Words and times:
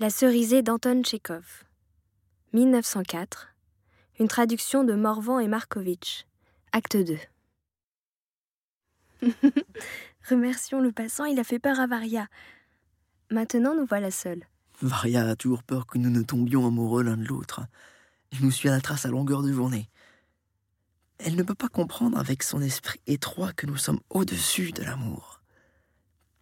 La 0.00 0.10
cerisée 0.10 0.62
d'Anton 0.62 1.02
Tchekhov. 1.02 1.64
1904. 2.52 3.57
Une 4.20 4.26
traduction 4.26 4.82
de 4.82 4.94
Morvan 4.94 5.38
et 5.38 5.46
Markovitch. 5.46 6.26
Acte 6.72 6.96
2. 6.96 7.18
Remercions 10.28 10.80
le 10.80 10.90
passant, 10.90 11.24
il 11.24 11.38
a 11.38 11.44
fait 11.44 11.60
peur 11.60 11.78
à 11.78 11.86
Varia. 11.86 12.26
Maintenant, 13.30 13.76
nous 13.76 13.86
voilà 13.86 14.10
seuls. 14.10 14.42
Varia 14.82 15.24
a 15.24 15.36
toujours 15.36 15.62
peur 15.62 15.86
que 15.86 15.98
nous 15.98 16.10
ne 16.10 16.22
tombions 16.22 16.66
amoureux 16.66 17.04
l'un 17.04 17.16
de 17.16 17.24
l'autre. 17.24 17.60
Je 18.32 18.42
nous 18.42 18.50
suis 18.50 18.68
à 18.68 18.72
la 18.72 18.80
trace 18.80 19.06
à 19.06 19.08
longueur 19.08 19.42
de 19.42 19.52
journée. 19.52 19.88
Elle 21.18 21.36
ne 21.36 21.44
peut 21.44 21.54
pas 21.54 21.68
comprendre 21.68 22.18
avec 22.18 22.42
son 22.42 22.60
esprit 22.60 23.00
étroit 23.06 23.52
que 23.52 23.66
nous 23.66 23.76
sommes 23.76 24.00
au-dessus 24.10 24.72
de 24.72 24.82
l'amour. 24.82 25.42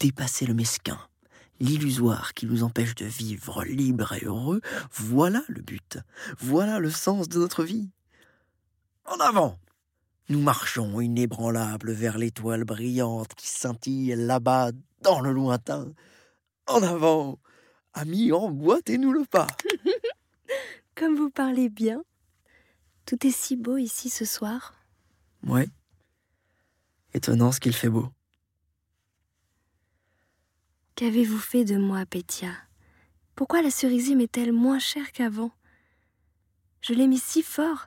Dépasser 0.00 0.46
le 0.46 0.54
mesquin, 0.54 0.98
l'illusoire 1.60 2.34
qui 2.34 2.46
nous 2.46 2.62
empêche 2.62 2.94
de 2.94 3.04
vivre 3.04 3.64
libre 3.64 4.12
et 4.14 4.24
heureux, 4.24 4.60
voilà 4.92 5.42
le 5.48 5.62
but, 5.62 5.98
voilà 6.38 6.78
le 6.78 6.90
sens 6.90 7.28
de 7.28 7.38
notre 7.38 7.64
vie. 7.64 7.90
En 9.04 9.18
avant 9.20 9.58
Nous 10.28 10.40
marchons 10.40 11.00
inébranlables 11.00 11.92
vers 11.92 12.18
l'étoile 12.18 12.64
brillante 12.64 13.34
qui 13.34 13.48
scintille 13.48 14.14
là-bas 14.16 14.72
dans 15.02 15.20
le 15.20 15.32
lointain. 15.32 15.92
En 16.66 16.82
avant 16.82 17.38
Amis, 17.94 18.32
emboîtez-nous 18.32 19.12
le 19.12 19.24
pas 19.24 19.46
Comme 20.94 21.14
vous 21.14 21.30
parlez 21.30 21.68
bien. 21.68 22.02
Tout 23.06 23.26
est 23.26 23.30
si 23.30 23.56
beau 23.56 23.76
ici 23.76 24.10
ce 24.10 24.24
soir. 24.24 24.74
Ouais. 25.46 25.68
Étonnant 27.14 27.52
ce 27.52 27.60
qu'il 27.60 27.72
fait 27.72 27.88
beau. 27.88 28.08
Qu'avez-vous 30.96 31.38
fait 31.38 31.66
de 31.66 31.76
moi, 31.76 32.06
Pétia? 32.06 32.52
Pourquoi 33.34 33.60
la 33.60 33.70
cerisier 33.70 34.14
m'est-elle 34.14 34.52
moins 34.52 34.78
chère 34.78 35.12
qu'avant? 35.12 35.50
Je 36.80 36.94
l'ai 36.94 37.06
mis 37.06 37.18
si 37.18 37.42
fort. 37.42 37.86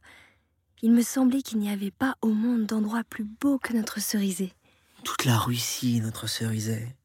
Il 0.83 0.91
me 0.91 1.01
semblait 1.01 1.41
qu'il 1.41 1.57
n'y 1.57 1.71
avait 1.71 1.89
pas 1.89 2.17
au 2.21 2.27
monde 2.27 2.67
d'endroit 2.67 3.03
plus 3.03 3.23
beau 3.23 3.57
que 3.57 3.73
notre 3.73 3.99
cerisier. 3.99 4.53
Toute 5.03 5.25
la 5.25 5.39
Russie 5.39 6.01
notre 6.01 6.27
cerisier. 6.27 6.95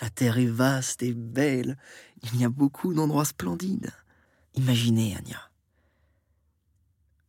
La 0.00 0.08
terre 0.08 0.38
est 0.38 0.46
vaste 0.46 1.02
et 1.02 1.14
belle. 1.14 1.76
Il 2.22 2.40
y 2.40 2.44
a 2.44 2.48
beaucoup 2.48 2.94
d'endroits 2.94 3.24
splendides. 3.24 3.90
Imaginez, 4.54 5.16
Anya. 5.16 5.50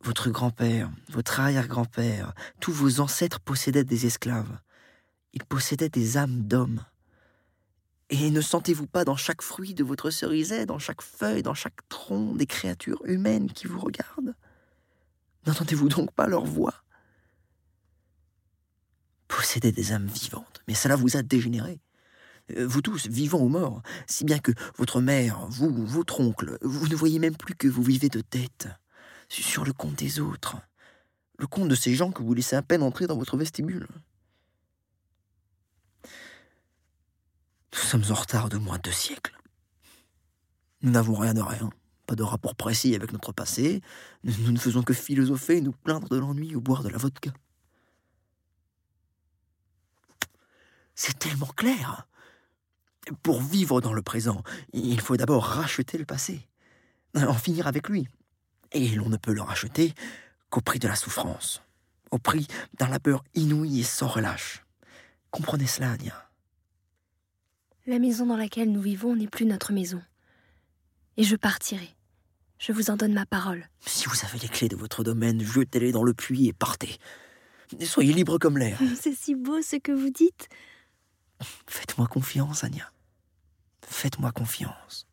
Votre 0.04 0.30
grand-père, 0.30 0.92
votre 1.08 1.40
arrière-grand-père, 1.40 2.34
tous 2.60 2.72
vos 2.72 3.00
ancêtres 3.00 3.40
possédaient 3.40 3.82
des 3.82 4.06
esclaves. 4.06 4.60
Ils 5.32 5.44
possédaient 5.44 5.88
des 5.88 6.16
âmes 6.18 6.42
d'hommes. 6.42 6.84
Et 8.14 8.30
ne 8.30 8.42
sentez-vous 8.42 8.86
pas 8.86 9.06
dans 9.06 9.16
chaque 9.16 9.40
fruit 9.40 9.72
de 9.72 9.82
votre 9.82 10.10
cerisier, 10.10 10.66
dans 10.66 10.78
chaque 10.78 11.00
feuille, 11.00 11.42
dans 11.42 11.54
chaque 11.54 11.88
tronc, 11.88 12.34
des 12.34 12.44
créatures 12.44 13.00
humaines 13.06 13.50
qui 13.50 13.66
vous 13.66 13.80
regardent? 13.80 14.34
N'entendez-vous 15.46 15.88
donc 15.88 16.12
pas 16.12 16.26
leur 16.26 16.44
voix? 16.44 16.74
Possédez 19.28 19.72
des 19.72 19.92
âmes 19.92 20.08
vivantes, 20.08 20.60
mais 20.68 20.74
cela 20.74 20.94
vous 20.94 21.16
a 21.16 21.22
dégénéré. 21.22 21.80
Euh, 22.54 22.66
vous 22.66 22.82
tous, 22.82 23.06
vivants 23.06 23.40
ou 23.40 23.48
morts, 23.48 23.80
si 24.06 24.26
bien 24.26 24.40
que 24.40 24.52
votre 24.76 25.00
mère, 25.00 25.46
vous, 25.48 25.72
votre 25.86 26.20
oncle, 26.20 26.58
vous 26.60 26.88
ne 26.88 26.94
voyez 26.94 27.18
même 27.18 27.36
plus 27.36 27.54
que 27.54 27.66
vous 27.66 27.82
vivez 27.82 28.10
de 28.10 28.20
tête, 28.20 28.68
sur 29.30 29.64
le 29.64 29.72
compte 29.72 29.96
des 29.96 30.20
autres, 30.20 30.58
le 31.38 31.46
compte 31.46 31.68
de 31.68 31.74
ces 31.74 31.94
gens 31.94 32.12
que 32.12 32.22
vous 32.22 32.34
laissez 32.34 32.56
à 32.56 32.62
peine 32.62 32.82
entrer 32.82 33.06
dans 33.06 33.16
votre 33.16 33.38
vestibule. 33.38 33.88
Nous 37.72 37.80
sommes 37.80 38.04
en 38.10 38.14
retard 38.14 38.48
de 38.48 38.58
moins 38.58 38.76
de 38.76 38.82
deux 38.82 38.92
siècles. 38.92 39.36
Nous 40.82 40.90
n'avons 40.90 41.14
rien 41.14 41.32
de 41.32 41.40
rien, 41.40 41.70
pas 42.06 42.14
de 42.14 42.22
rapport 42.22 42.54
précis 42.54 42.94
avec 42.94 43.12
notre 43.12 43.32
passé, 43.32 43.80
nous, 44.24 44.50
ne 44.50 44.58
faisons 44.58 44.82
que 44.82 44.92
philosopher 44.92 45.58
et 45.58 45.60
nous 45.60 45.72
plaindre 45.72 46.08
de 46.08 46.18
l'ennui 46.18 46.54
ou 46.54 46.60
boire 46.60 46.82
de 46.82 46.88
la 46.88 46.98
vodka. 46.98 47.30
C'est 50.94 51.18
tellement 51.18 51.46
clair. 51.46 52.06
Pour 53.22 53.40
vivre 53.40 53.80
dans 53.80 53.92
le 53.92 54.02
présent, 54.02 54.42
il 54.72 55.00
faut 55.00 55.16
d'abord 55.16 55.44
racheter 55.44 55.98
le 55.98 56.04
passé, 56.04 56.48
en 57.16 57.34
finir 57.34 57.66
avec 57.66 57.88
lui. 57.88 58.08
Et 58.72 58.88
l'on 58.90 59.08
ne 59.08 59.16
peut 59.16 59.32
le 59.32 59.42
racheter 59.42 59.94
qu'au 60.50 60.60
prix 60.60 60.78
de 60.78 60.88
la 60.88 60.96
souffrance, 60.96 61.62
au 62.10 62.18
prix 62.18 62.46
d'un 62.78 62.88
labeur 62.88 63.24
inouï 63.34 63.80
et 63.80 63.84
sans 63.84 64.06
relâche. 64.06 64.64
Comprenez 65.30 65.66
cela, 65.66 65.92
Anya 65.92 66.31
La 67.86 67.98
maison 67.98 68.26
dans 68.26 68.36
laquelle 68.36 68.70
nous 68.70 68.80
vivons 68.80 69.16
n'est 69.16 69.26
plus 69.26 69.44
notre 69.44 69.72
maison. 69.72 70.00
Et 71.16 71.24
je 71.24 71.34
partirai. 71.34 71.88
Je 72.58 72.70
vous 72.70 72.90
en 72.90 72.96
donne 72.96 73.12
ma 73.12 73.26
parole. 73.26 73.68
Si 73.80 74.06
vous 74.06 74.24
avez 74.24 74.38
les 74.38 74.48
clés 74.48 74.68
de 74.68 74.76
votre 74.76 75.02
domaine, 75.02 75.42
jetez-les 75.42 75.90
dans 75.90 76.04
le 76.04 76.14
puits 76.14 76.46
et 76.46 76.52
partez. 76.52 76.96
Soyez 77.80 78.12
libre 78.12 78.38
comme 78.38 78.56
l'air. 78.56 78.78
C'est 79.00 79.14
si 79.14 79.34
beau 79.34 79.60
ce 79.62 79.76
que 79.76 79.90
vous 79.90 80.10
dites. 80.10 80.48
Faites-moi 81.66 82.06
confiance, 82.06 82.62
Anya. 82.62 82.92
Faites-moi 83.84 84.30
confiance. 84.30 85.08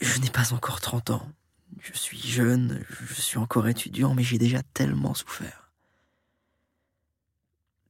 Je 0.00 0.18
n'ai 0.20 0.30
pas 0.30 0.54
encore 0.54 0.80
30 0.80 1.10
ans. 1.10 1.28
Je 1.78 1.92
suis 1.92 2.18
jeune, 2.18 2.82
je 2.88 3.20
suis 3.20 3.36
encore 3.36 3.68
étudiant, 3.68 4.14
mais 4.14 4.22
j'ai 4.22 4.38
déjà 4.38 4.62
tellement 4.72 5.12
souffert. 5.12 5.70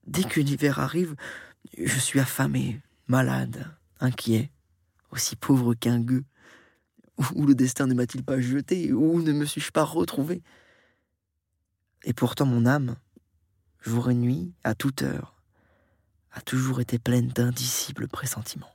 Dès 0.08 0.24
que 0.24 0.40
l'hiver 0.40 0.80
arrive, 0.80 1.14
je 1.76 1.98
suis 1.98 2.20
affamé, 2.20 2.80
malade, 3.06 3.66
inquiet, 4.00 4.50
aussi 5.10 5.36
pauvre 5.36 5.74
qu'un 5.74 6.00
gueux. 6.00 6.24
Où 7.34 7.46
le 7.46 7.54
destin 7.54 7.86
ne 7.86 7.94
m'a-t-il 7.94 8.24
pas 8.24 8.40
jeté? 8.40 8.92
Où 8.92 9.22
ne 9.22 9.32
me 9.32 9.44
suis-je 9.44 9.70
pas 9.70 9.84
retrouvé? 9.84 10.42
Et 12.02 12.12
pourtant 12.12 12.44
mon 12.44 12.66
âme, 12.66 12.96
jour 13.80 14.10
et 14.10 14.14
nuit, 14.14 14.52
à 14.64 14.74
toute 14.74 15.02
heure, 15.02 15.40
a 16.32 16.40
toujours 16.40 16.80
été 16.80 16.98
pleine 16.98 17.28
d'indicibles 17.28 18.08
pressentiments. 18.08 18.74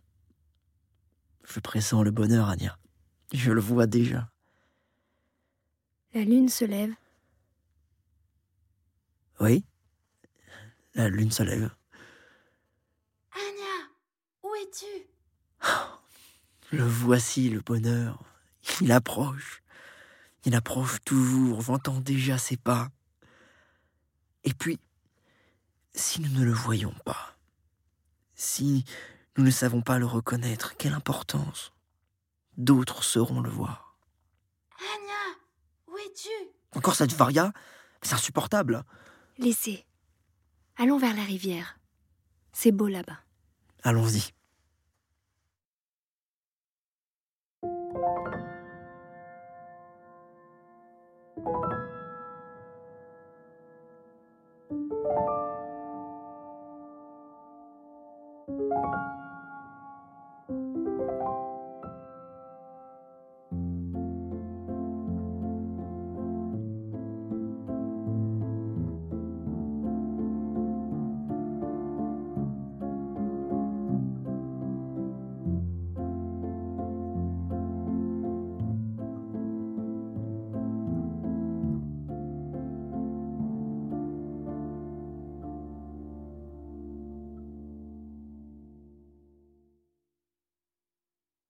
Je 1.46 1.60
pressens 1.60 2.04
le 2.04 2.12
bonheur, 2.12 2.48
Anya. 2.48 2.78
Je 3.34 3.52
le 3.52 3.60
vois 3.60 3.88
déjà. 3.88 4.30
La 6.14 6.24
lune 6.24 6.50
se 6.50 6.66
lève. 6.66 6.94
Oui, 9.40 9.64
la 10.96 11.10
lune 11.10 11.32
se 11.32 11.44
lève. 11.44 11.70
Es-tu 14.70 15.66
Le 16.72 16.84
voici, 16.84 17.50
le 17.50 17.62
bonheur. 17.62 18.24
Il 18.82 18.92
approche. 18.92 19.64
Il 20.46 20.54
approche 20.56 20.98
toujours, 21.04 21.62
j'entends 21.62 22.00
déjà 22.00 22.38
ses 22.38 22.56
pas. 22.56 22.90
Et 24.44 24.54
puis, 24.54 24.80
si 25.96 26.22
nous 26.22 26.30
ne 26.30 26.46
le 26.46 26.54
voyons 26.54 26.94
pas, 27.04 27.36
si 28.36 28.86
nous 29.38 29.44
ne 29.44 29.52
savons 29.52 29.82
pas 29.82 29.98
le 29.98 30.06
reconnaître, 30.06 30.78
quelle 30.78 30.94
importance 30.94 31.74
D'autres 32.58 33.04
sauront 33.04 33.42
le 33.42 33.50
voir. 33.50 33.98
Anya, 34.80 35.38
où 35.88 35.98
es-tu? 35.98 36.30
Encore 36.76 36.96
cette 36.96 37.14
varia? 37.14 37.54
C'est 38.04 38.14
insupportable. 38.14 38.84
Laissez. 39.40 39.86
Allons 40.78 41.00
vers 41.00 41.16
la 41.16 41.24
rivière. 41.24 41.80
C'est 42.54 42.72
beau 42.72 42.88
là-bas. 42.88 43.20
Allons-y. 43.84 44.32